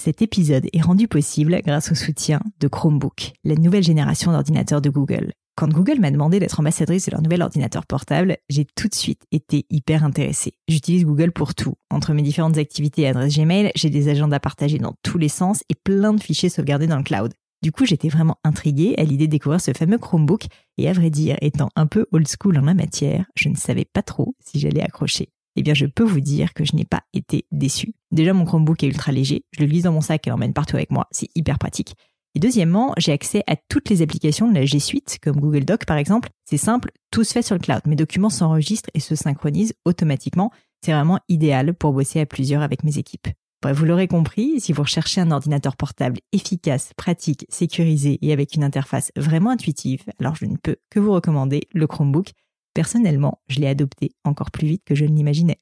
[0.00, 4.90] Cet épisode est rendu possible grâce au soutien de Chromebook, la nouvelle génération d'ordinateurs de
[4.90, 5.32] Google.
[5.54, 9.22] Quand Google m'a demandé d'être ambassadrice de leur nouvel ordinateur portable, j'ai tout de suite
[9.30, 10.54] été hyper intéressée.
[10.66, 11.74] J'utilise Google pour tout.
[11.90, 15.62] Entre mes différentes activités et adresses Gmail, j'ai des agendas partagés dans tous les sens
[15.68, 17.32] et plein de fichiers sauvegardés dans le cloud.
[17.62, 20.46] Du coup, j'étais vraiment intriguée à l'idée de découvrir ce fameux Chromebook
[20.78, 23.84] et à vrai dire, étant un peu old school en la matière, je ne savais
[23.84, 25.28] pas trop si j'allais accrocher.
[25.56, 27.94] Eh bien, je peux vous dire que je n'ai pas été déçue.
[28.10, 30.76] Déjà, mon Chromebook est ultra léger, je le glisse dans mon sac et l'emmène partout
[30.76, 31.94] avec moi, c'est hyper pratique.
[32.34, 35.84] Et deuxièmement, j'ai accès à toutes les applications de la G Suite, comme Google Doc
[35.84, 36.30] par exemple.
[36.46, 37.82] C'est simple, tout se fait sur le cloud.
[37.86, 40.50] Mes documents s'enregistrent et se synchronisent automatiquement.
[40.82, 43.28] C'est vraiment idéal pour bosser à plusieurs avec mes équipes.
[43.60, 48.56] Bref, vous l'aurez compris, si vous recherchez un ordinateur portable efficace, pratique, sécurisé et avec
[48.56, 52.32] une interface vraiment intuitive, alors je ne peux que vous recommander le Chromebook.
[52.74, 55.58] Personnellement, je l'ai adopté encore plus vite que je ne l'imaginais.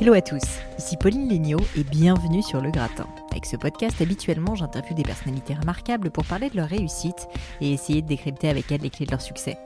[0.00, 0.42] Hello à tous,
[0.78, 3.06] ici Pauline Legnaud et bienvenue sur Le Gratin.
[3.30, 7.28] Avec ce podcast, habituellement, j'interviewe des personnalités remarquables pour parler de leur réussite
[7.60, 9.58] et essayer de décrypter avec elles les clés de leur succès.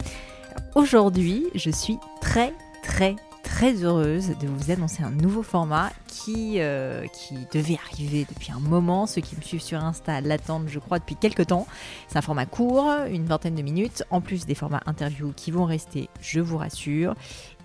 [0.74, 2.52] Aujourd'hui, je suis très
[2.82, 3.14] très
[3.48, 8.60] très heureuse de vous annoncer un nouveau format qui, euh, qui devait arriver depuis un
[8.60, 9.06] moment.
[9.06, 11.66] Ceux qui me suivent sur Insta l'attendent, je crois, depuis quelques temps.
[12.08, 15.64] C'est un format court, une vingtaine de minutes, en plus des formats interviews qui vont
[15.64, 17.14] rester, je vous rassure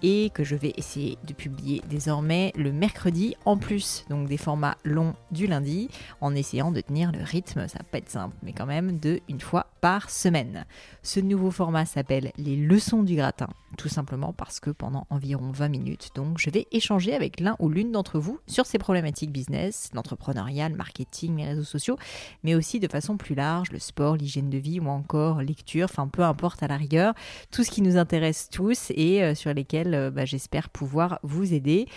[0.04, 4.78] et que je vais essayer de publier désormais le mercredi en plus donc des formats
[4.84, 5.90] longs du lundi
[6.22, 9.22] en essayant de tenir le rythme, ça va pas être simple mais quand même de
[9.30, 10.66] une fois par semaine.
[11.02, 13.48] Ce nouveau format s'appelle les leçons du gratin
[13.78, 17.70] tout simplement parce que pendant environ 20 minutes donc je vais échanger avec l'un ou
[17.70, 21.98] l'une d'entre vous sur ces problématiques business, l'entrepreneuriat, marketing, les réseaux sociaux
[22.44, 26.08] mais aussi de façon plus large le sport, l'hygiène de vie ou encore lecture, enfin
[26.08, 27.14] peu importe à la rigueur,
[27.52, 31.54] tout ce qui nous intéresse tous et euh, sur lesquels euh, bah, j'espère pouvoir vous
[31.54, 31.88] aider.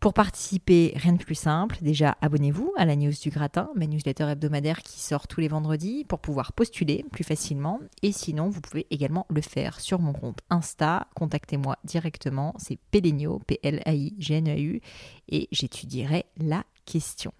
[0.00, 1.78] Pour participer, rien de plus simple.
[1.80, 6.04] Déjà, abonnez-vous à la news du gratin, ma newsletter hebdomadaire qui sort tous les vendredis
[6.04, 7.80] pour pouvoir postuler plus facilement.
[8.02, 11.08] Et sinon, vous pouvez également le faire sur mon compte Insta.
[11.14, 12.54] Contactez-moi directement.
[12.58, 14.82] C'est Pelenio, P-L-A-I-G-N-E-U.
[15.30, 17.32] Et j'étudierai la question.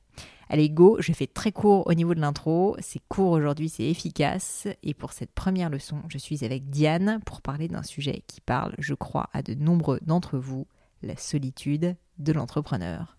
[0.49, 2.77] Allez, go, je fais très court au niveau de l'intro.
[2.81, 4.69] C'est court aujourd'hui, c'est efficace.
[4.83, 8.75] Et pour cette première leçon, je suis avec Diane pour parler d'un sujet qui parle,
[8.79, 10.67] je crois, à de nombreux d'entre vous,
[11.03, 13.17] la solitude de l'entrepreneur.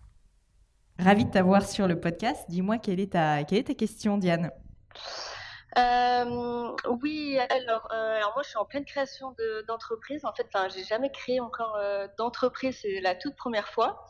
[0.98, 2.44] Ravi de t'avoir sur le podcast.
[2.48, 4.50] Dis-moi quelle est ta, quelle est ta question, Diane?
[5.78, 9.34] Euh, oui, alors, euh, alors moi je suis en pleine création
[9.68, 10.24] d'entreprise.
[10.24, 14.06] en fait, j'ai jamais créé encore euh, d'entreprise, c'est la toute première fois.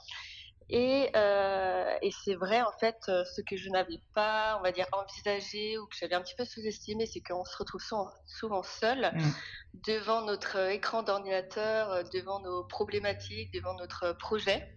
[0.68, 1.10] Et,
[2.06, 5.86] et c'est vrai, en fait, ce que je n'avais pas, on va dire, envisagé ou
[5.86, 9.20] que j'avais un petit peu sous-estimé, c'est qu'on se retrouve souvent, souvent seul mmh.
[9.86, 14.72] devant notre écran d'ordinateur, devant nos problématiques, devant notre projet.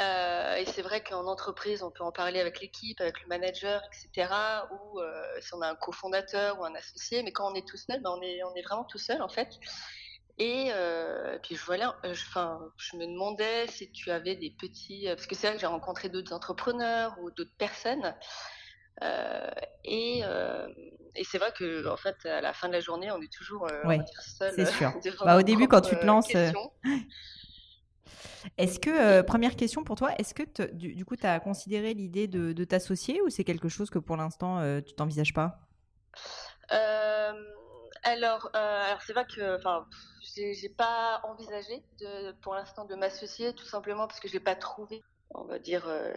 [0.00, 3.82] Euh, et c'est vrai qu'en entreprise, on peut en parler avec l'équipe, avec le manager,
[3.86, 4.34] etc.
[4.70, 7.22] Ou euh, si on a un cofondateur ou un associé.
[7.22, 9.28] Mais quand on est tout seul, ben on, est, on est vraiment tout seul en
[9.28, 9.58] fait.
[10.42, 15.26] Et euh, puis je voilà, enfin, je me demandais si tu avais des petits, parce
[15.26, 18.14] que c'est vrai que j'ai rencontré d'autres entrepreneurs ou d'autres personnes.
[19.84, 20.22] et,
[21.14, 23.68] et c'est vrai que en fait, à la fin de la journée, on est toujours
[23.68, 24.52] seul.
[24.54, 24.92] C'est sûr.
[25.24, 26.32] Bah, au début, quand tu te lances.
[28.58, 32.26] Est-ce que, euh, première question pour toi, est-ce que du, coup tu as considéré l'idée
[32.26, 35.60] de, t'associer ou c'est quelque chose que pour l'instant euh, tu t'envisages pas?
[36.72, 37.32] Euh,
[38.02, 39.58] Alors, alors c'est vrai que
[40.34, 45.02] j'ai pas envisagé de, pour l'instant de m'associer, tout simplement parce que j'ai pas trouvé
[45.34, 46.12] on va dire, euh,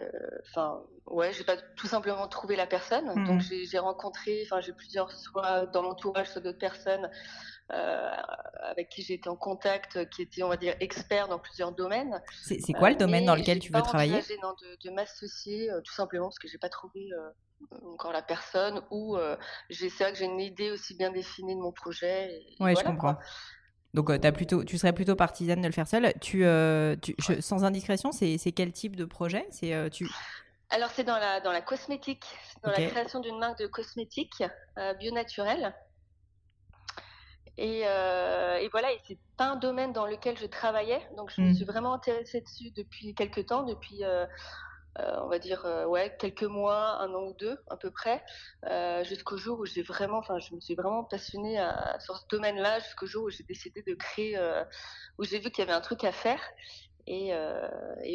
[0.46, 3.12] enfin, ouais, j'ai pas tout simplement trouvé la personne.
[3.14, 3.26] Mhm.
[3.26, 7.08] Donc j'ai rencontré, enfin, j'ai plusieurs, soit dans l'entourage, soit d'autres personnes euh,
[7.68, 12.22] avec qui j'ai été en contact, qui étaient, on va dire, experts dans plusieurs domaines.
[12.42, 16.26] C'est quoi le domaine dans lequel tu veux travailler non, de, de m'associer, tout simplement
[16.26, 17.10] parce que j'ai pas trouvé
[17.84, 19.16] encore la personne ou
[19.70, 22.42] c'est vrai que j'ai une idée aussi bien définie de mon projet.
[22.60, 23.16] Oui, je comprends.
[23.94, 26.12] Donc, as plutôt, tu serais plutôt partisane de le faire seul.
[26.20, 26.44] Tu,
[27.40, 29.46] sans indiscrétion, c'est quel type de projet?
[29.50, 30.08] C'est tu.
[30.68, 32.26] Alors, c'est dans la, dans la cosmétique,
[32.62, 34.42] dans la création d'une marque de cosmétiques
[34.98, 35.74] bio naturelle.
[37.58, 41.50] Et, et, voilà, et c'est pas un domaine dans lequel je travaillais, donc je me
[41.50, 41.54] mmh.
[41.54, 44.04] suis vraiment intéressée dessus depuis quelques temps, depuis
[44.98, 48.24] euh, on va dire euh, ouais quelques mois, un an ou deux à peu près,
[48.66, 51.58] euh, jusqu'au jour où j'ai vraiment, enfin je me suis vraiment passionnée
[52.00, 54.38] sur ce domaine-là, jusqu'au jour où j'ai décidé de créer,
[55.18, 56.40] où j'ai vu qu'il y avait un truc à faire.
[57.06, 57.32] Et,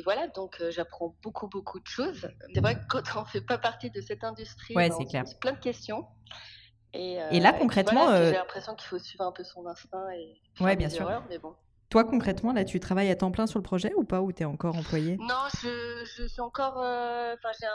[0.03, 2.27] voilà, donc j'apprends beaucoup, beaucoup de choses.
[2.53, 5.23] C'est vrai que quand on ne fait pas partie de cette industrie, ouais, c'est clair.
[5.39, 6.07] plein de questions.
[6.93, 10.75] Et, là, concrètement, j'ai l'impression qu'il faut suivre un peu son instinct et faire ouais,
[10.75, 11.03] bien sûr.
[11.03, 11.55] erreurs, mais bon.
[11.91, 14.43] Toi, concrètement, là, tu travailles à temps plein sur le projet ou pas Ou tu
[14.43, 15.17] es encore employé?
[15.17, 16.81] Non, je, je, suis encore.
[16.81, 17.65] Euh, enfin, j'ai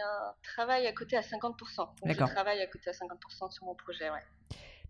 [0.00, 1.52] un, un, travail à côté à 50%.
[2.04, 2.28] D'accord.
[2.28, 4.24] Je travaille à côté à 50% sur mon projet, ouais.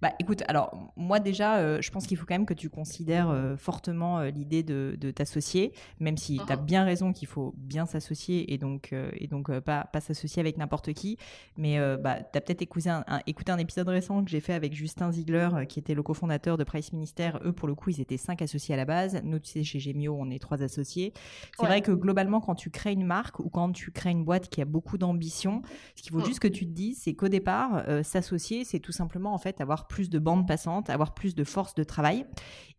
[0.01, 3.31] Bah écoute, alors moi déjà, euh, je pense qu'il faut quand même que tu considères
[3.31, 7.87] euh, fortement euh, l'idée de, t'associer, même si tu as bien raison qu'il faut bien
[7.87, 11.17] s'associer et donc, et donc pas, pas s'associer avec n'importe qui.
[11.57, 14.75] Mais bah, tu as peut-être écouté un, écouté un épisode récent que j'ai fait avec
[14.75, 17.31] Justin Ziegler, qui était le cofondateur de Price Minister.
[17.45, 19.19] Eux, pour le coup, ils étaient cinq associés à la base.
[19.25, 21.15] Nous, tu sais, chez Gemio, on est trois associés.
[21.59, 24.51] C'est vrai que globalement, quand tu crées une marque ou quand tu crées une boîte
[24.51, 25.63] qui a beaucoup d'ambition,
[25.97, 26.27] ce qu'il faut mmh.
[26.27, 29.88] juste que tu te dises, c'est qu'au départ, s'associer, c'est tout simplement en fait avoir
[29.89, 32.27] plus de bande passante, avoir plus de force de travail.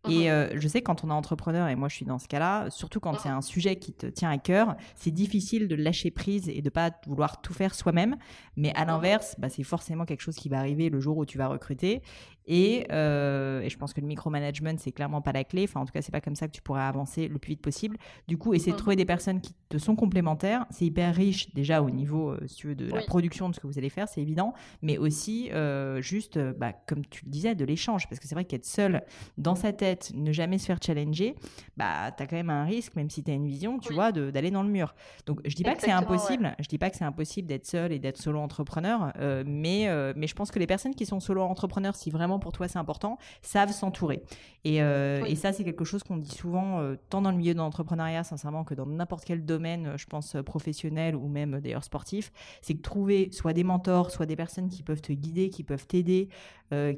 [0.08, 0.26] Et mhm.
[0.28, 3.00] euh, je sais quand on est entrepreneur, et moi je suis dans ce cas-là, surtout
[3.00, 6.62] quand c'est un sujet qui te tient à cœur, c'est difficile de lâcher prise et
[6.62, 8.16] de pas vouloir tout faire soi-même.
[8.56, 11.36] Mais à l'inverse, bah, c'est forcément quelque chose qui va arriver le jour où tu
[11.36, 12.02] vas recruter.
[12.52, 15.62] Et, euh, et, je pense que le micromanagement, c'est clairement pas la clé.
[15.68, 17.62] Enfin, en tout cas, c'est pas comme ça que tu pourrais avancer le plus vite
[17.62, 17.96] possible.
[18.26, 20.66] Du coup, essayer de trouver des personnes qui te sont complémentaires.
[20.70, 23.60] C'est hyper riche déjà au niveau, euh, si tu veux, de la production de ce
[23.60, 24.52] que vous allez faire, c'est évident.
[24.82, 28.08] Mais aussi, euh, juste, bah, comme tu le disais, de l'échange.
[28.08, 29.04] Parce que c'est vrai qu'être seul
[29.38, 31.36] dans sa tête, ne jamais se faire challenger,
[31.76, 34.10] bah, tu as quand même un risque, même si tu as une vision, tu vois,
[34.10, 34.96] d'aller dans le mur.
[35.24, 36.56] Donc, je dis pas que c'est impossible.
[36.58, 39.12] Je dis pas que c'est impossible d'être seul et d'être solo entrepreneur.
[39.46, 42.68] mais, mais je pense que les personnes qui sont solo entrepreneurs, si vraiment pour toi
[42.68, 44.22] c'est important, savent s'entourer.
[44.64, 47.54] Et, euh, et, ça, c'est quelque chose qu'on dit souvent, euh, tant dans le milieu
[47.54, 51.84] de l'entrepreneuriat, sincèrement, que dans n'importe quel domaine, euh, je pense, professionnel ou même d'ailleurs
[51.84, 55.64] sportif, c'est que trouver soit des mentors, soit des personnes qui peuvent te guider, qui
[55.64, 56.28] peuvent t'aider,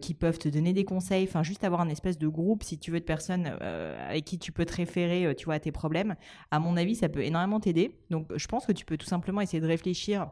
[0.03, 2.91] qui peuvent te donner des conseils, enfin, juste avoir un espèce de groupe, si tu
[2.91, 6.15] veux, de personnes avec qui tu peux te référer, tu vois, à tes problèmes,
[6.51, 7.97] à mon avis, ça peut énormément t'aider.
[8.11, 10.29] Donc, je pense que tu peux tout simplement essayer de réfléchir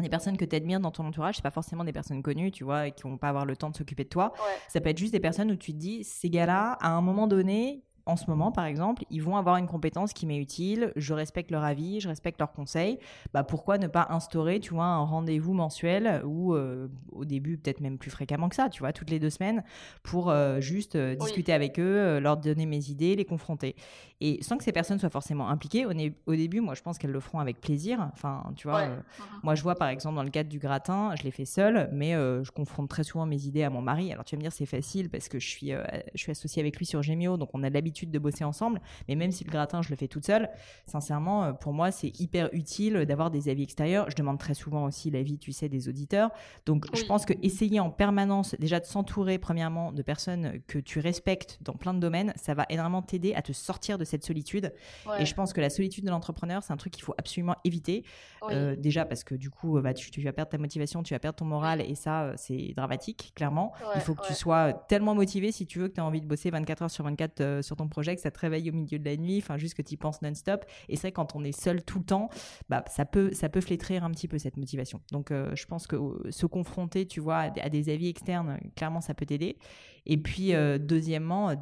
[0.00, 2.64] des personnes que tu admires dans ton entourage, c'est pas forcément des personnes connues, tu
[2.64, 4.32] vois, et qui vont pas avoir le temps de s'occuper de toi.
[4.68, 7.26] Ça peut être juste des personnes où tu te dis, ces gars-là, à un moment
[7.26, 11.14] donné, en ce moment, par exemple, ils vont avoir une compétence qui m'est utile, je
[11.14, 12.98] respecte leur avis, je respecte leurs conseils.
[13.32, 17.80] Bah, pourquoi ne pas instaurer, tu vois, un rendez-vous mensuel ou euh, au début peut-être
[17.80, 19.62] même plus fréquemment que ça, tu vois, toutes les deux semaines,
[20.02, 23.76] pour euh, juste euh, discuter avec eux, leur donner mes idées, les confronter.
[24.20, 25.92] Et sans que ces personnes soient forcément impliquées, au,
[26.26, 28.10] au début, moi, je pense qu'elles le feront avec plaisir.
[28.12, 29.02] Enfin, tu vois, mhm.
[29.42, 32.12] moi, je vois par exemple dans le cadre du gratin, je l'ai fait seule, mais
[32.12, 34.12] je confronte très souvent mes idées à mon mari.
[34.12, 36.76] Alors tu vas me dire, c'est facile parce que je suis, je suis associée avec
[36.78, 38.80] lui sur Gemio, donc on a l'habitude de bosser ensemble.
[39.08, 40.48] Mais même si le gratin, je le fais toute seule,
[40.86, 44.10] sincèrement, euh, pour moi, c'est hyper utile d'avoir des avis extérieurs.
[44.10, 46.30] Je demande très souvent aussi l'avis, tu sais, des auditeurs.
[46.66, 50.98] Donc, je pense que essayer en permanence, déjà de s'entourer, premièrement, de personnes que tu
[50.98, 54.72] respectes dans plein de domaines, ça va énormément t'aider à te sortir de cette solitude.
[55.18, 58.04] Et je pense que la solitude de l'entrepreneur, c'est un truc qu'il faut absolument éviter.
[58.50, 61.36] Euh, déjà parce que du coup, bah, tu, vas perdre ta motivation, tu vas perdre
[61.36, 63.72] ton moral et ça, euh, c'est dramatique, clairement.
[63.94, 66.26] Il faut que tu sois tellement motivé si tu veux que tu as envie de
[66.26, 69.04] bosser 24 heures sur 24 sur ton projet, que ça te réveille au milieu de
[69.04, 70.64] la nuit, enfin juste que tu y penses non-stop.
[70.88, 72.28] Et c'est quand on est seul tout le temps,
[72.68, 75.00] bah, ça, peut, ça peut flétrir un petit peu cette motivation.
[75.10, 75.96] Donc euh, je pense que
[76.30, 79.56] se confronter, tu vois, à des avis externes, clairement, ça peut t'aider.
[80.04, 81.52] Et puis, euh, deuxièmement,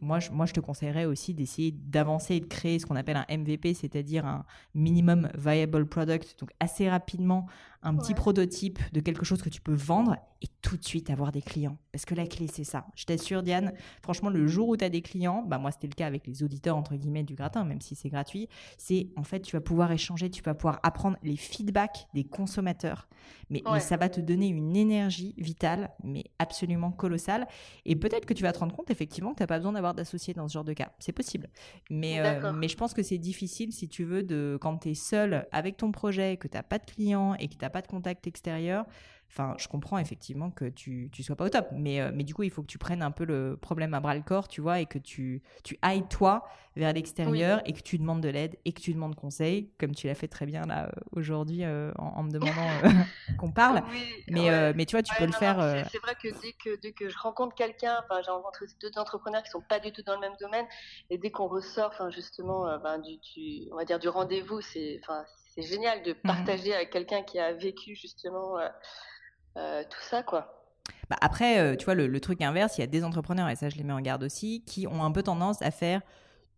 [0.00, 3.16] moi, je, moi, je te conseillerais aussi d'essayer d'avancer et de créer ce qu'on appelle
[3.16, 6.38] un MVP, c'est-à-dire un minimum viable product.
[6.40, 7.46] Donc, assez rapidement,
[7.86, 11.32] un petit prototype de quelque chose que tu peux vendre et tout de suite avoir
[11.32, 11.78] des clients.
[11.92, 12.86] Parce que la clé, c'est ça.
[12.94, 15.94] Je t'assure, Diane, franchement, le jour où tu as des clients, bah moi, c'était le
[15.94, 19.40] cas avec les auditeurs, entre guillemets, du gratin, même si c'est gratuit, c'est en fait,
[19.40, 23.08] tu vas pouvoir échanger, tu vas pouvoir apprendre les feedbacks des consommateurs.
[23.48, 27.46] Mais, ça va te donner une énergie vitale, mais absolument colossale.
[27.84, 29.94] Et peut-être que tu vas te rendre compte, effectivement, que tu n'as pas besoin d'avoir
[29.94, 30.92] d'associés dans ce genre de cas.
[30.98, 31.48] C'est possible.
[31.90, 34.94] Mais, euh, mais je pense que c'est difficile, si tu veux, de, quand tu es
[34.94, 37.82] seul avec ton projet, que tu n'as pas de clients et que tu n'as pas
[37.82, 38.86] de contact extérieur,
[39.30, 42.32] Enfin, je comprends effectivement que tu ne sois pas au top, mais, euh, mais du
[42.32, 44.60] coup, il faut que tu prennes un peu le problème à bras le corps, tu
[44.60, 48.56] vois, et que tu, tu ailles toi vers l'extérieur et que tu demandes de l'aide
[48.64, 51.92] et que tu demandes conseil, comme tu l'as fait très bien là euh, aujourd'hui euh,
[51.98, 52.52] en, me demandant
[53.38, 53.82] qu'on parle.
[54.28, 55.86] mais, mais tu vois, tu peux le faire.
[55.90, 59.42] C'est vrai que dès, que dès que je rencontre quelqu'un, enfin, j'ai rencontré deux entrepreneurs
[59.42, 60.66] qui sont pas du tout dans le même domaine,
[61.10, 65.24] et dès qu'on ressort, enfin, justement, ben, du, on va dire du rendez-vous, c'est, enfin,
[65.56, 68.58] c'est génial de mmh partager avec quelqu'un qui a vécu justement
[69.56, 70.52] euh, tout ça, quoi.
[71.08, 73.68] Bah après, euh, tu vois, le, truc inverse, il y a des entrepreneurs, et ça
[73.68, 76.02] je les mets en garde aussi, qui ont un peu tendance à faire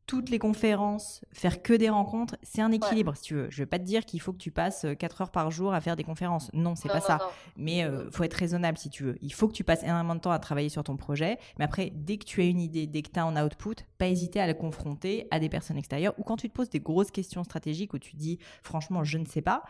[0.09, 3.51] toutes les conférences, faire que des rencontres, c'est un équilibre, si tu veux.
[3.51, 5.51] Je ne vais pas te dire qu'il faut que tu passes 4 euh, heures par
[5.51, 6.51] jour à faire des conférences.
[6.55, 7.19] Non, c'est pas ça.
[7.57, 9.19] Mais il faut être raisonnable, si tu veux.
[9.21, 11.39] Il faut que tu passes énormément de temps à travailler sur ton projet.
[11.59, 14.09] Mais après, dès que tu as une idée, dès que tu as un output, pas
[14.09, 16.15] hésiter à la confronter à des personnes extérieures.
[16.17, 19.27] Ou quand tu te poses des grosses questions stratégiques où tu dis, franchement, je ne
[19.27, 19.63] sais pas.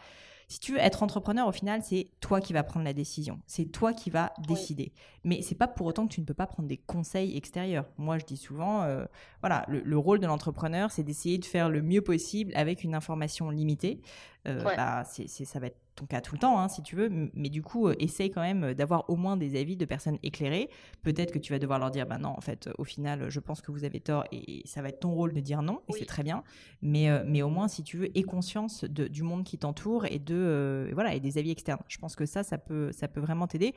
[0.49, 3.38] Si tu veux être entrepreneur, au final, c'est toi qui vas prendre la décision.
[3.47, 4.93] C'est toi qui vas décider.
[5.23, 7.85] Mais c'est pas pour autant que tu ne peux pas prendre des conseils extérieurs.
[7.99, 9.05] Moi, je dis souvent, euh,
[9.40, 13.50] voilà, le, rôle de l'entrepreneur, c'est d'essayer de faire le mieux possible avec une information
[13.50, 14.00] limitée.
[14.47, 17.11] Euh, bah, c'est, ça va être ton cas tout le temps, hein, si tu veux,
[17.35, 20.69] mais du coup, euh, essaye quand même d'avoir au moins des avis de personnes éclairées.
[21.02, 23.61] Peut-être que tu vas devoir leur dire, bah non, en fait, au final, je pense
[23.61, 26.07] que vous avez tort et ça va être ton rôle de dire non, et c'est
[26.07, 26.43] très bien.
[26.83, 30.07] Mais, euh, mais au moins, si tu veux, aie conscience de, du monde qui t'entoure
[30.07, 31.81] et de euh, voilà et des avis externes.
[31.88, 33.75] Je pense que ça, ça peut, ça peut vraiment t'aider.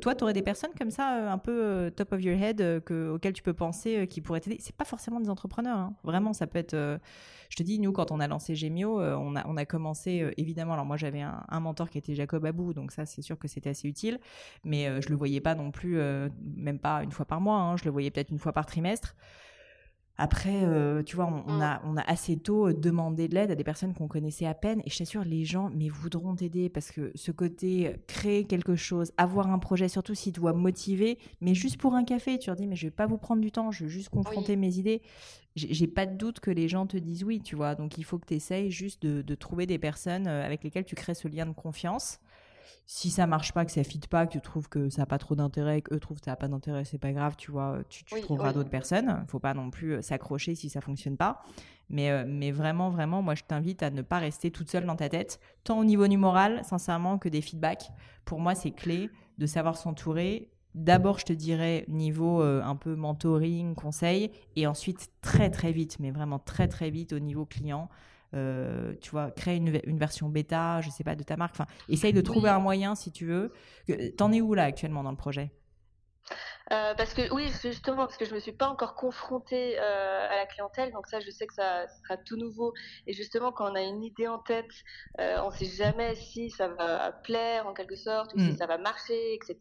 [0.00, 3.32] Toi, tu aurais des personnes comme ça, un peu top of your head, que, auxquelles
[3.32, 4.58] tu peux penser, qui pourraient t'aider?
[4.60, 5.94] C'est pas forcément des entrepreneurs, hein.
[6.02, 6.74] vraiment, ça peut être.
[7.48, 10.74] je te dis, nous, quand on a lancé Gemio, on, a, on a commencé, évidemment,
[10.74, 13.48] alors moi, j'avais un, un mentor qui était Jacob Abou, donc ça c'est sûr que
[13.48, 14.18] c'était assez utile,
[14.64, 17.58] mais euh, je le voyais pas non plus, euh, même pas une fois par mois,
[17.58, 19.14] hein, je le voyais peut-être une fois par trimestre.
[20.20, 21.62] Après, euh, tu vois, on, mm.
[21.62, 24.82] a, on a assez tôt demandé de l'aide à des personnes qu'on connaissait à peine.
[24.84, 29.12] Et je t'assure, les gens mais voudront t'aider parce que ce côté créer quelque chose,
[29.16, 32.66] avoir un projet, surtout s'il doit motiver, mais juste pour un café, tu leur dis,
[32.66, 35.00] mais je vais pas vous prendre du temps, je veux juste confronter mes idées.
[35.56, 37.74] J'ai pas de doute que les gens te disent oui, tu vois.
[37.74, 40.84] Donc il faut que tu essayes juste de, de, trouver des personnes euh, avec lesquelles
[40.84, 42.20] tu crées ce lien de confiance
[42.86, 45.18] si ça marche pas, que ça fit pas, que tu trouves que ça n'a pas
[45.18, 48.04] trop d'intérêt, qu'eux trouvent que ça n'a pas d'intérêt, c'est pas grave, tu vois, tu,
[48.04, 49.24] trouveras d'autres personnes.
[49.28, 51.42] Faut pas non plus euh, s'accrocher si ça fonctionne pas.
[51.88, 54.96] Mais, euh, mais vraiment, vraiment, moi, je t'invite à ne pas rester toute seule dans
[54.96, 57.90] ta tête, tant au niveau du moral, sincèrement, que des feedbacks.
[58.24, 60.50] Pour moi, c'est clé de savoir s'entourer.
[60.74, 65.98] D'abord, je te dirais niveau euh, un peu mentoring, conseil, et ensuite très très vite,
[65.98, 67.88] mais vraiment très très vite au niveau client,
[68.34, 71.54] euh, tu vois, créer une, version bêta, je sais pas, de ta marque.
[71.54, 73.52] Enfin, essaye de trouver un moyen si tu veux.
[74.16, 75.50] T'en es où là actuellement dans le projet?
[76.72, 80.36] Euh, parce que oui, justement, parce que je me suis pas encore confrontée euh, à
[80.36, 82.72] la clientèle, donc ça, je sais que ça, sera tout nouveau.
[83.06, 84.70] Et justement, quand on a une idée en tête,
[85.18, 88.56] euh, on sait jamais si ça va plaire en quelque sorte ou si mm.
[88.56, 89.56] ça va marcher, etc.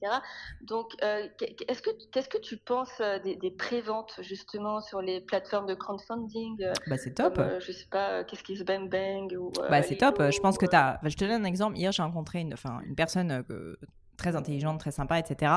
[0.62, 5.74] Donc, est-ce que qu'est-ce que tu penses des, des préventes justement sur les plateformes de
[5.74, 7.42] crowdfunding Bah c'est top.
[7.60, 9.52] je sais pas, qu'est-ce qui se bang bang ou.
[9.70, 10.22] bah c'est top.
[10.30, 11.00] Je pense que tu as.
[11.04, 11.78] je te donne un exemple.
[11.78, 13.44] Hier, j'ai rencontré une, enfin, une personne
[14.20, 15.54] très intelligente, très sympa, etc.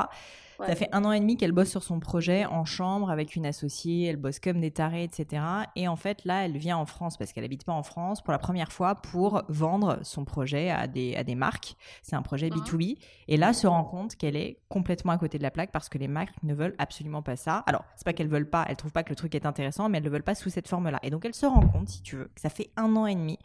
[0.59, 3.45] Ça fait un an et demi qu'elle bosse sur son projet en chambre avec une
[3.45, 5.43] associée, elle bosse comme des tarés, etc.
[5.75, 8.31] Et en fait, là, elle vient en France parce qu'elle habite pas en France pour
[8.31, 11.75] la première fois pour vendre son projet à des, à des marques.
[12.01, 12.93] C'est un projet B2B.
[12.93, 12.99] Mmh.
[13.27, 15.97] Et là, se rend compte qu'elle est complètement à côté de la plaque parce que
[15.97, 17.63] les marques ne veulent absolument pas ça.
[17.67, 19.97] Alors, c'est pas qu'elles veulent pas, elles trouvent pas que le truc est intéressant, mais
[19.97, 20.99] elles ne veulent pas sous cette forme-là.
[21.03, 23.15] Et donc, elle se rend compte, si tu veux, que ça fait un an et
[23.15, 23.39] demi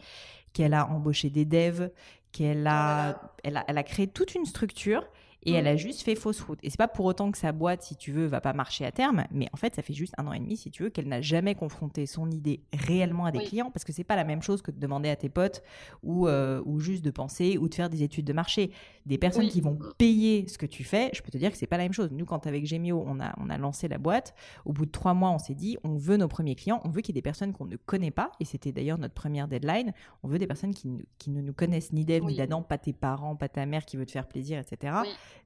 [0.53, 1.91] qu'elle a embauché des devs,
[2.33, 5.05] qu'elle a, elle a, elle a créé toute une structure
[5.45, 6.59] et elle a juste fait fausse route.
[6.63, 8.93] Et c'est pas pour autant que sa boîte, si tu veux, va pas marcher à
[8.93, 11.09] terme, mais en fait, ça fait juste un an et demi, si tu veux, qu'elle
[11.09, 14.43] n'a jamais confronté son idée réellement à des clients, parce que c'est pas la même
[14.43, 15.63] chose que de demander à tes potes
[16.03, 18.73] ou, euh, ou juste de penser ou de faire des études de marché.
[19.07, 21.67] Des personnes qui vont payer ce que tu fais, je peux te dire que c'est
[21.67, 22.11] pas la même chose.
[22.13, 25.15] Nous, quand avec Gemio, on a, on a lancé la boîte, au bout de trois
[25.15, 27.23] mois, on s'est dit, on veut nos premiers clients, on veut qu'il y ait des
[27.23, 29.93] personnes qu'on ne connaît pas, et c'était d'ailleurs notre première deadline.
[30.23, 32.93] On veut des personnes qui, qui ne nous connaissent ni d'Eve ni d'Adam, pas tes
[32.93, 34.93] parents, pas ta mère qui veut te faire plaisir, etc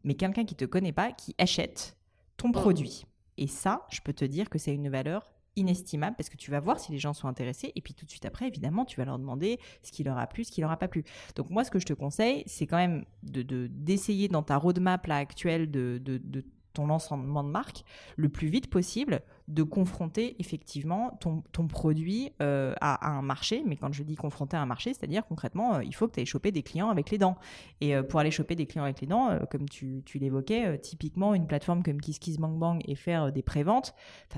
[0.04, 1.96] mais quelqu'un qui te connaît pas, qui achète
[2.36, 2.52] ton oh.
[2.52, 3.06] produit.
[3.38, 6.60] Et ça, je peux te dire que c'est une valeur inestimable parce que tu vas
[6.60, 9.04] voir si les gens sont intéressés et puis tout de suite après évidemment tu vas
[9.04, 11.04] leur demander ce qui leur a plu ce qui leur a pas plu
[11.36, 15.06] donc moi ce que je te conseille c'est quand même de d'essayer dans ta roadmap
[15.06, 17.84] là actuelle de, de, de ton lancement de marque
[18.16, 23.62] le plus vite possible, de confronter effectivement ton, ton produit euh, à, un marché.
[23.66, 26.20] Mais quand je dis confronter à un marché, c'est-à-dire concrètement, euh, il faut que tu
[26.20, 27.36] ailles choper des clients avec les dents.
[27.80, 31.34] Et euh, pour aller choper des clients avec les dents, comme tu, tu l'évoquais, typiquement
[31.34, 33.94] une plateforme comme KissKissBankBank et faire des préventes,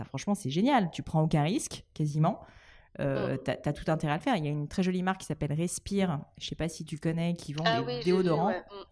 [0.07, 0.91] franchement, c'est génial.
[0.91, 2.41] Tu prends aucun risque, quasiment.
[3.01, 4.37] Euh, tu as, tout intérêt à le faire.
[4.37, 6.99] Il y a une très jolie marque qui s'appelle Respire, je sais pas si tu
[6.99, 8.51] connais, qui vend ah des déodorants.
[8.51, 8.85] Mm.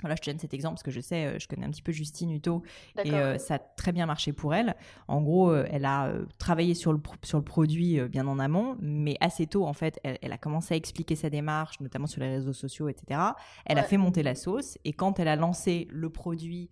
[0.00, 1.82] Voilà, je te donne cet exemple parce que je sais, euh, je connais un petit
[1.82, 2.62] peu Justine Hutto
[3.04, 4.76] et euh, ça a très bien marché pour elle.
[5.08, 9.16] En gros, euh, elle a travaillé sur le, sur le produit bien en amont, mais
[9.20, 12.52] assez tôt, en fait, elle, a commencé à expliquer sa démarche, notamment sur les réseaux
[12.52, 13.20] sociaux, etc.
[13.64, 16.70] Elle a fait monter la sauce et quand elle a lancé le produit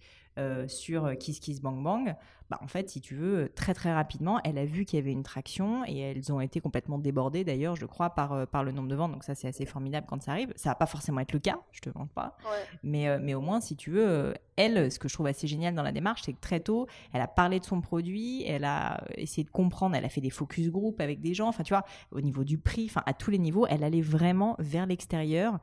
[0.67, 2.17] sur Kiss Kiss Bang Bang,
[2.51, 5.11] bah, en fait, si tu veux, très très rapidement, elle a vu qu'il y avait
[5.11, 8.71] une traction et elles ont été complètement débordées d'ailleurs, je crois, par, euh, par le
[8.71, 9.13] nombre de ventes.
[9.13, 10.53] Donc ça, c'est assez formidable quand ça arrive.
[10.55, 12.37] Ça va pas forcément être le cas, je te vante pas.
[12.85, 15.49] Mais, euh, mais au moins, si tu veux, euh, elle, ce que je trouve assez
[15.49, 18.65] génial dans la démarche, c'est que très tôt, elle a parlé de son produit, elle
[18.65, 21.75] a essayé de comprendre, elle a fait des focus group avec des gens, enfin tu
[21.75, 25.59] vois, au niveau du prix, enfin à tous les niveaux, elle allait vraiment vers l'extérieur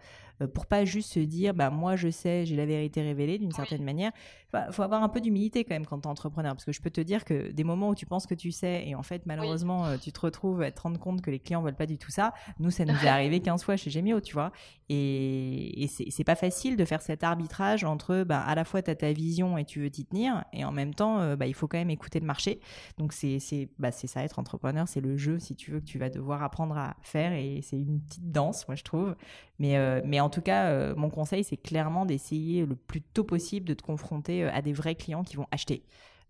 [0.54, 3.84] pour pas juste se dire, bah moi je sais, j'ai la vérité révélée d'une certaine
[3.84, 4.12] manière.
[4.54, 6.82] Il faut avoir un peu d'humilité quand même quand tu es entrepreneur, parce que je
[6.82, 9.26] peux te dire que des moments où tu penses que tu sais et en fait
[9.26, 11.98] malheureusement euh, tu te retrouves à te rendre compte que les clients veulent pas du
[11.98, 12.34] tout ça.
[12.60, 14.52] Nous ça nous est arrivé 15 fois chez Gemio, tu vois.
[14.90, 18.92] Et, et c'est pas facile de faire cet arbitrage entre bah, à la fois tu
[18.92, 21.54] as ta vision et tu veux t'y tenir et en même temps euh, bah, il
[21.54, 22.60] faut quand même écouter le marché.
[22.98, 23.40] Donc c'est
[23.80, 26.78] bah, ça être entrepreneur, c'est le jeu si tu veux que tu vas devoir apprendre
[26.78, 29.16] à faire et c'est une petite danse moi je trouve.
[29.60, 33.68] Mais, euh, mais en tout cas mon conseil c'est clairement d'essayer le plus tôt possible
[33.68, 35.84] de te confronter à des vrais clients qui vont acheter.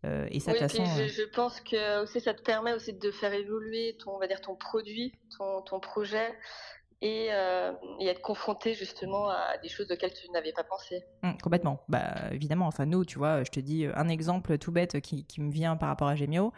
[0.06, 2.94] Euh, et ça, oui, façon, je, euh, je, pense que aussi, ça te permet aussi
[2.94, 6.34] de faire évoluer ton, on va dire, ton produit, ton, ton projet,
[7.02, 11.04] et, euh, et, être confronté justement à des choses auxquelles tu n'avais pas pensé.
[11.22, 11.84] Mmh, complètement.
[11.88, 15.42] Bah, évidemment, enfin nous, tu vois, je te dis un exemple tout bête qui, qui
[15.42, 16.52] me vient par rapport à Gemio.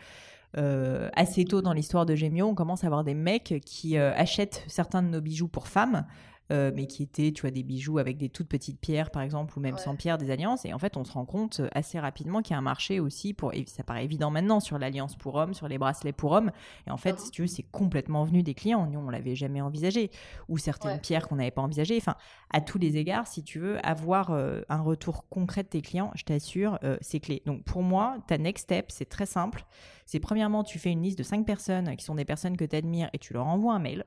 [0.58, 4.64] Euh, assez tôt dans l'histoire de Gemio, on commence à avoir des mecs qui achètent
[4.68, 6.06] certains de nos bijoux pour femmes
[6.52, 9.58] euh, mais qui étaient, tu vois, des bijoux avec des toutes petites pierres, par exemple,
[9.58, 10.64] ou même sans pierres, des alliances.
[10.66, 13.00] Et en fait, on se rend compte euh, assez rapidement qu'il y a un marché
[13.00, 16.34] aussi pour, et ça paraît évident maintenant, sur l'alliance pour hommes, sur les bracelets pour
[16.34, 16.52] hommes.
[16.86, 18.86] Et en fait, si tu veux, c'est complètement venu des clients.
[18.86, 20.12] Nous, on l'avait jamais envisagé.
[20.48, 21.98] Ou certaines pierres qu'on n'avait pas envisagées.
[21.98, 22.16] Enfin,
[22.52, 26.12] à tous les égards, si tu veux avoir euh, un retour concret de tes clients,
[26.16, 27.42] je t'assure, c'est clé.
[27.46, 29.66] Donc, pour moi, ta next step, c'est très simple.
[30.06, 32.76] C'est premièrement, tu fais une liste de cinq personnes qui sont des personnes que tu
[32.76, 34.06] admires et tu leur envoies un mail.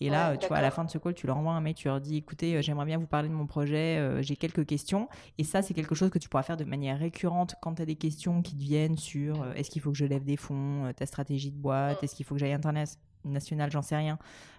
[0.00, 1.74] Et là, tu vois, à la fin de ce call, tu leur envoies un mail,
[1.74, 4.64] tu leur dis, écoutez, euh, j'aimerais bien vous parler de mon projet, euh, j'ai quelques
[4.64, 5.08] questions.
[5.38, 7.86] Et ça, c'est quelque chose que tu pourras faire de manière récurrente quand tu as
[7.86, 10.92] des questions qui te viennent sur euh, est-ce qu'il faut que je lève des fonds,
[10.96, 14.18] ta stratégie de boîte, est-ce qu'il faut que j'aille international, j'en sais rien.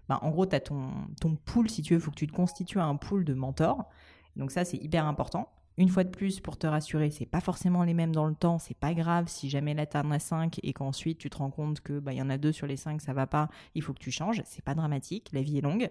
[0.09, 2.27] Bah, en gros, tu as ton, ton pool, si tu veux, il faut que tu
[2.27, 3.89] te constitues un pool de mentors.
[4.35, 5.49] Donc ça, c'est hyper important.
[5.79, 8.59] Une fois de plus, pour te rassurer, c'est pas forcément les mêmes dans le temps,
[8.59, 11.79] c'est pas grave si jamais là t'en as 5 et qu'ensuite tu te rends compte
[11.79, 13.99] que bah y en a deux sur les 5 ça va pas, il faut que
[13.99, 15.89] tu changes, c'est pas dramatique, la vie est longue.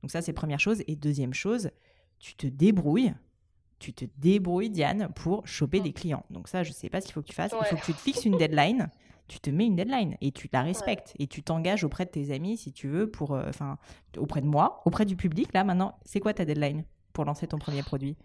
[0.00, 1.70] Donc ça c'est première chose et deuxième chose,
[2.18, 3.12] tu te débrouilles
[3.78, 6.24] tu te débrouilles, Diane, pour choper des clients.
[6.30, 7.52] Donc ça, je sais pas ce qu'il faut que tu fasses.
[7.60, 8.88] Il faut que tu te fixes une deadline.
[9.28, 12.32] Tu te mets une deadline et tu la respectes et tu t'engages auprès de tes
[12.32, 13.76] amis, si tu veux, pour, euh, enfin,
[14.16, 15.52] auprès de moi, auprès du public.
[15.52, 18.16] Là, maintenant, c'est quoi ta deadline pour lancer ton premier produit?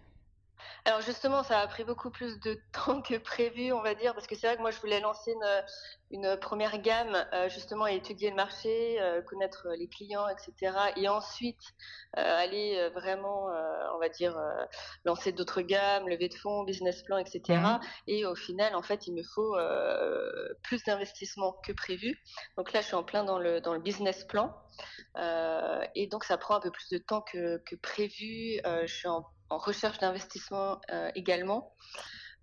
[0.84, 4.26] Alors justement, ça a pris beaucoup plus de temps que prévu, on va dire, parce
[4.26, 5.62] que c'est vrai que moi je voulais lancer une,
[6.10, 10.76] une première gamme, euh, justement, et étudier le marché, euh, connaître les clients, etc.
[10.96, 11.62] Et ensuite
[12.18, 13.46] euh, aller vraiment,
[13.94, 14.36] on va dire,
[15.04, 17.40] lancer d'autres gammes, lever de fonds, business plan, etc.
[17.48, 17.80] Mmh.
[18.08, 19.56] Et au final, en fait, il me faut
[20.62, 22.20] plus d'investissement que prévu.
[22.56, 24.54] Donc là, je suis en plein dans le dans le business plan,
[25.94, 28.60] et donc ça prend un peu plus de temps que, que prévu.
[28.64, 31.72] je suis en en recherche d'investissement euh, également.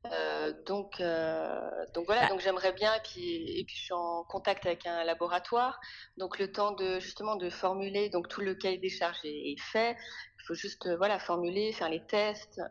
[0.05, 1.59] Euh, donc, euh,
[1.93, 5.03] donc voilà, donc j'aimerais bien et puis et puis je suis en contact avec un
[5.03, 5.77] laboratoire.
[6.17, 9.97] Donc le temps de justement de formuler, donc tout le cahier des charges est, fait.
[10.39, 12.61] Il faut juste voilà formuler, faire les tests.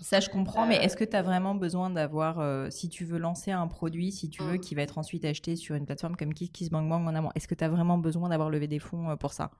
[0.00, 3.52] ça, je comprends, mais est-ce que tu as vraiment besoin d'avoir, si tu veux lancer
[3.52, 4.60] un produit, si tu veux, mmh.
[4.60, 7.62] qui va être ensuite acheté sur une plateforme comme KissKissBankBank en amont, est-ce que tu
[7.62, 9.52] as vraiment besoin d'avoir levé des fonds pour ça?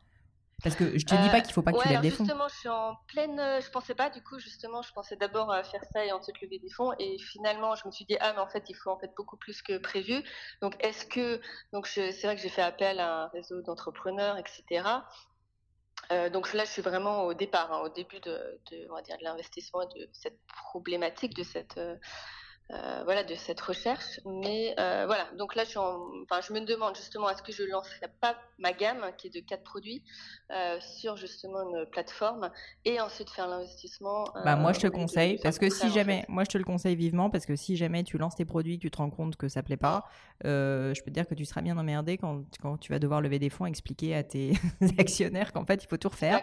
[0.62, 2.25] Parce que je te dis pas qu'il faut pas que tu lèves des fonds.
[2.25, 3.38] Justement, je suis en pleine.
[3.38, 6.40] Euh, je pensais pas, du coup, justement, je pensais d'abord à faire ça et ensuite
[6.40, 6.93] lever des fonds.
[6.99, 9.37] Et finalement, je me suis dit, ah, mais en fait, il faut en fait beaucoup
[9.37, 10.23] plus que prévu.
[10.62, 11.40] Donc, est-ce que.
[11.73, 14.85] Donc, c'est vrai que j'ai fait appel à un réseau d'entrepreneurs, etc.
[16.12, 19.03] Euh, donc là, je suis vraiment au départ, hein, au début de, de, on va
[19.03, 21.79] dire, de l'investissement de cette problématique, de cette.
[21.79, 21.97] Euh, euh,
[22.70, 24.20] voilà, de cette recherche.
[24.24, 28.09] Mais euh, voilà, donc là, je, enfin, je me demande justement, est-ce que je lancerai
[28.20, 30.03] pas ma gamme, qui est de quatre produits,
[30.50, 32.50] euh, sur justement une plateforme
[32.85, 34.24] et ensuite faire l'investissement.
[34.44, 37.31] bah, moi, je te conseille, parce que si jamais, moi, je te le conseille vivement,
[37.31, 39.77] parce que si jamais tu lances tes produits, tu te rends compte que ça plaît
[39.77, 40.05] pas,
[40.42, 43.38] je peux te dire que tu seras bien emmerdé quand, quand tu vas devoir lever
[43.38, 44.53] des fonds, expliquer à tes
[44.98, 46.40] actionnaires qu'en fait, il faut tout refaire.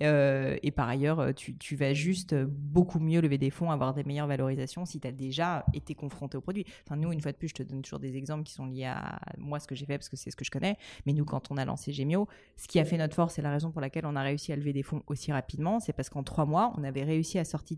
[0.00, 4.26] et par ailleurs, tu, tu vas juste beaucoup mieux lever des fonds, avoir des meilleures
[4.26, 6.64] valorisations si tu as déjà été confronté au produit.
[6.84, 8.84] Enfin, nous, une fois de plus, je te donne toujours des exemples qui sont liés
[8.84, 10.76] à moi, ce que j'ai fait, parce que c'est ce que je connais.
[11.06, 13.50] Mais nous, quand on a lancé Gemio, ce qui a fait notre force et la
[13.50, 16.22] raison pour laquelle on a réussi à lever des fonds aussi rapidement, c'est parce qu'en
[16.22, 17.76] trois mois, on avait réussi à sortir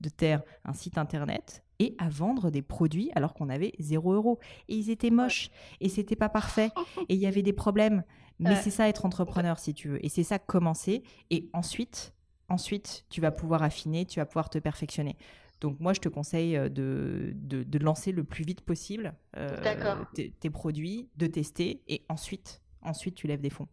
[0.00, 4.38] de terre un site internet et à vendre des produits alors qu'on avait 0 euros.
[4.68, 6.70] Et ils étaient moches et c'était pas parfait
[7.08, 8.02] et il y avait des problèmes.
[8.40, 10.04] Mais c'est ça être entrepreneur si tu veux.
[10.04, 11.02] Et c'est ça commencer.
[11.30, 12.14] Et ensuite,
[12.48, 15.16] ensuite, tu vas pouvoir affiner, tu vas pouvoir te perfectionner.
[15.60, 20.50] Donc moi, je te conseille euh, de, de, lancer le plus vite possible euh, tes,
[20.50, 23.68] produits, de tester et ensuite, ensuite tu lèves des fonds.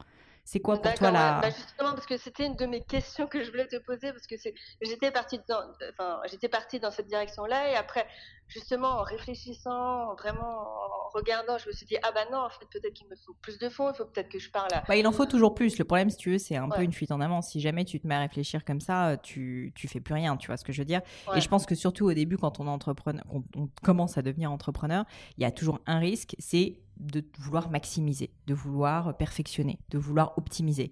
[0.48, 1.42] C'est quoi pour toi la...
[1.42, 4.28] Bah, justement, parce que c'était une de mes questions que je voulais te poser, parce
[4.28, 4.36] que
[4.82, 6.22] j'étais partie dans, enfin,
[6.52, 8.08] partie dans cette direction-là, et après,
[8.48, 12.66] justement, en réfléchissant, vraiment en regardant, je me suis dit ah bah non, en fait,
[12.70, 14.74] peut-être qu'il me faut plus de fonds, il faut peut-être que je parle.
[14.74, 14.84] À...
[14.88, 15.78] Bah, il en faut toujours plus.
[15.78, 17.42] Le problème, si tu veux, c'est un peu une fuite en avant.
[17.42, 20.38] Si jamais tu te mets à réfléchir comme ça, tu tu fais plus rien.
[20.38, 21.02] Tu vois ce que je veux dire?
[21.36, 25.06] Et je pense que surtout au début, quand on entrepreneur, on commence à devenir entrepreneur,
[25.38, 30.38] il y a toujours un risque, c'est de vouloir maximiser, de vouloir perfectionner, de vouloir
[30.38, 30.92] optimiser.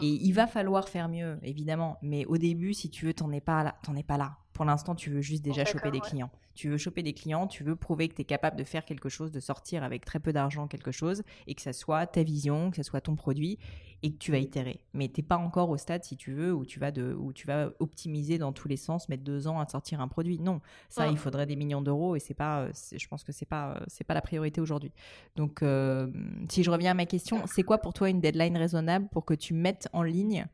[0.00, 1.98] Et il va falloir faire mieux, évidemment.
[2.02, 3.76] Mais au début, si tu veux, t'en es pas là.
[3.84, 4.36] T'en es pas là.
[4.54, 6.30] Pour l'instant, tu veux juste déjà choper des clients.
[6.54, 9.08] Tu veux choper des clients, tu veux prouver que tu es capable de faire quelque
[9.08, 12.70] chose, de sortir avec très peu d'argent quelque chose, et que ça soit ta vision,
[12.70, 13.58] que ça soit ton produit,
[14.04, 14.78] et que tu vas itérer.
[14.92, 17.48] Mais t'es pas encore au stade, si tu veux, où tu vas de, où tu
[17.48, 20.38] vas optimiser dans tous les sens, mettre deux ans à sortir un produit.
[20.38, 23.82] Non, ça, il faudrait des millions d'euros, et c'est pas, je pense que c'est pas,
[23.88, 24.92] c'est pas la priorité aujourd'hui.
[25.34, 26.06] Donc, euh,
[26.48, 29.34] si je reviens à ma question, c'est quoi pour toi une deadline raisonnable pour que
[29.34, 30.46] tu mettes en ligne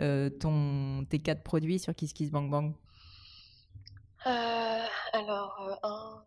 [0.00, 2.74] euh, ton, tes quatre produits sur KissKissBankBank
[4.26, 6.24] euh, alors, euh, un,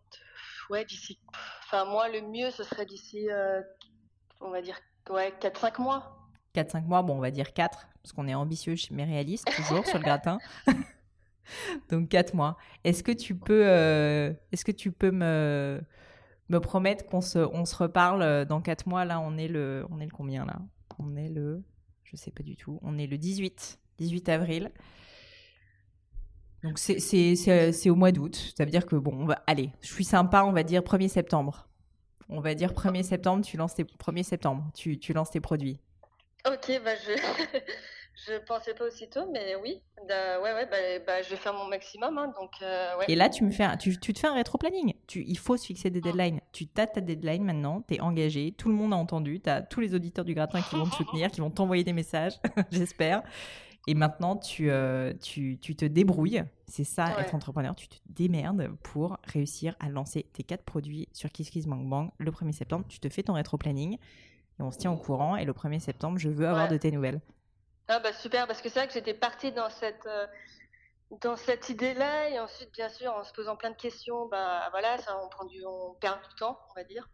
[0.69, 1.19] ouais, d'ici.
[1.65, 3.61] Enfin, moi, le mieux, ce serait d'ici, euh,
[4.39, 4.79] on va dire,
[5.09, 6.29] ouais, 4-5 mois.
[6.53, 9.97] 4-5 mois, bon, on va dire 4, parce qu'on est ambitieux mais réaliste, toujours sur
[9.97, 10.37] le gratin.
[11.89, 12.57] Donc 4 mois.
[12.83, 13.63] Est-ce que tu peux,
[14.51, 15.81] est-ce que tu peux me,
[16.49, 19.05] me promettre qu'on se, on se reparle dans 4 mois?
[19.05, 20.59] Là, on est le, on est le combien là?
[20.99, 21.63] On est le,
[22.03, 22.79] je sais pas du tout.
[22.81, 24.71] On est le 18, 18 avril.
[26.67, 28.53] Donc c'est au mois d'août.
[28.57, 29.43] Ça veut dire que, bon, on va,
[29.81, 31.67] je suis sympa, on va dire 1er septembre.
[32.29, 35.79] On va dire 1er septembre, tu lances tes 1er septembre, tu, tu lances tes produits.
[36.45, 37.13] Ok, bah je
[38.27, 41.67] je pensais pas aussitôt, mais oui, bah, ouais, ouais, bah, bah, je vais faire mon
[41.67, 42.17] maximum.
[42.17, 43.05] Hein, donc, euh, ouais.
[43.07, 44.93] Et là, tu, me fais tu, tu te fais un rétro-planning.
[45.15, 46.07] Il faut se fixer des ah.
[46.07, 46.41] deadlines.
[46.51, 49.61] Tu as ta deadline maintenant, tu es engagé, tout le monde a entendu, tu as
[49.61, 52.33] tous les auditeurs du gratin qui vont te soutenir, qui vont t'envoyer des messages,
[52.71, 53.23] j'espère.
[53.89, 56.43] Et maintenant, tu, euh, tu, tu, te débrouilles.
[56.67, 57.73] C'est ça, être entrepreneur.
[57.73, 62.85] Tu te démerdes pour réussir à lancer tes quatre produits sur KissKissBankBank le 1er septembre.
[62.89, 65.37] Tu te fais ton rétro-planning et on se tient au courant.
[65.37, 67.21] Et le 1er septembre, je veux avoir de tes nouvelles.
[67.87, 70.27] Ah bah super, parce que c'est vrai que j'étais partie dans cette, euh,
[71.21, 72.29] dans cette idée-là.
[72.29, 75.45] Et ensuite, bien sûr, en se posant plein de questions, bah voilà, ça, on, prend
[75.45, 77.09] du, on perd du temps, on va dire.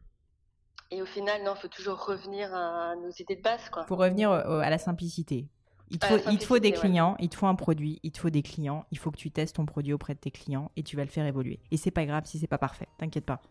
[0.89, 3.61] Et au final, non, il faut toujours revenir à nos idées de base.
[3.77, 5.47] Il faut revenir à la simplicité.
[5.93, 8.31] Il te, faut, il faut des clients, il te faut un produit, il te faut
[8.31, 10.95] des clients, il faut que tu testes ton produit auprès de tes clients et tu
[10.97, 11.59] vas le faire évoluer.
[11.69, 13.41] Et c'est pas grave si c'est pas parfait, t'inquiète pas.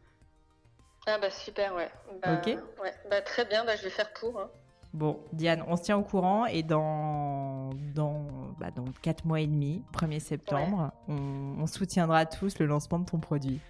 [1.07, 1.89] Ah bah super, ouais.
[2.21, 2.47] Bah, ok.
[2.83, 2.93] Ouais.
[3.09, 4.41] Bah, très bien, bah, je vais faire pour.
[4.41, 4.51] Hein.
[4.93, 8.27] Bon, Diane, on se tient au courant et dans, dans,
[8.59, 13.07] bah, dans 4 mois et demi, 1er septembre, on, on, soutiendra tous le lancement de
[13.07, 13.61] ton produit.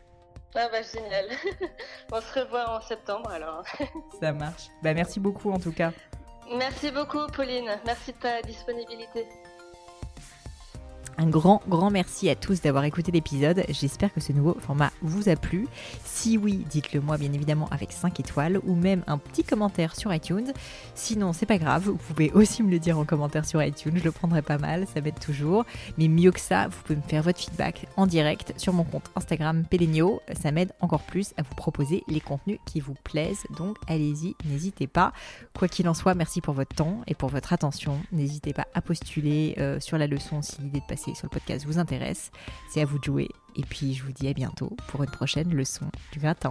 [0.55, 1.27] Ah bah génial.
[2.13, 3.65] on se revoit en septembre alors.
[4.21, 4.69] Ça marche.
[4.83, 5.93] Bah merci beaucoup en tout cas.
[6.51, 7.79] Merci beaucoup, Pauline.
[7.85, 9.27] Merci de ta disponibilité.
[11.19, 13.65] Un grand, grand merci à tous d'avoir écouté l'épisode.
[13.69, 15.69] J'espère que ce nouveau format vous a plu.
[16.05, 20.13] Si oui, dites-le moi bien évidemment avec 5 étoiles ou même un petit commentaire sur
[20.13, 20.53] iTunes.
[20.95, 24.05] Sinon, c'est pas grave, vous pouvez aussi me le dire en commentaire sur iTunes, je
[24.05, 25.65] le prendrai pas mal, ça m'aide toujours.
[25.99, 29.11] Mais mieux que ça, vous pouvez me faire votre feedback en direct sur mon compte
[29.15, 30.23] Instagram Pelenio.
[30.41, 33.45] Ça m'aide encore plus à vous proposer les contenus qui vous plaisent.
[33.57, 35.13] Donc allez-y, n'hésitez pas.
[35.57, 37.99] Quoi qu'il en soit, merci pour votre temps et pour votre attention.
[38.13, 41.67] N'hésitez pas à postuler euh, sur la leçon si l'idée de passer sur le podcast
[41.67, 42.31] vous intéresse.
[42.71, 43.29] C'est à vous de jouer.
[43.57, 46.51] Et puis je vous dis à bientôt pour une prochaine leçon du gratin.